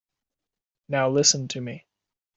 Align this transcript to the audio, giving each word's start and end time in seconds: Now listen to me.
Now 0.89 1.09
listen 1.11 1.47
to 1.49 1.61
me. 1.61 1.85